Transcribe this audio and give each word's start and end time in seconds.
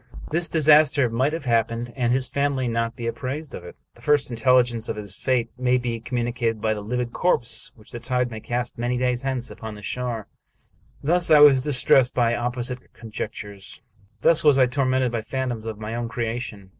This 0.31 0.49
disaster 0.49 1.11
might 1.11 1.31
have 1.31 1.45
happened, 1.45 1.93
and 1.95 2.11
his 2.11 2.27
family 2.27 2.67
not 2.67 2.95
be 2.95 3.05
apprised 3.05 3.53
of 3.53 3.63
it. 3.63 3.75
The 3.93 4.01
first 4.01 4.31
intelligence 4.31 4.89
of 4.89 4.95
his 4.95 5.15
fate 5.15 5.51
may 5.59 5.77
be 5.77 5.99
communicated 5.99 6.59
by 6.59 6.73
the 6.73 6.81
livid 6.81 7.13
corpse 7.13 7.71
which 7.75 7.91
the 7.91 7.99
tide 7.99 8.31
may 8.31 8.39
cast, 8.39 8.79
many 8.79 8.97
days 8.97 9.21
hence, 9.21 9.51
upon 9.51 9.75
the 9.75 9.83
shore. 9.83 10.25
Thus 11.03 11.29
was 11.29 11.61
I 11.63 11.69
distressed 11.69 12.15
by 12.15 12.33
opposite 12.33 12.79
conjectures; 12.93 13.79
thus 14.21 14.43
was 14.43 14.57
I 14.57 14.65
tormented 14.65 15.11
by 15.11 15.21
phantoms 15.21 15.67
of 15.67 15.77
my 15.77 15.93
own 15.93 16.09
creation. 16.09 16.69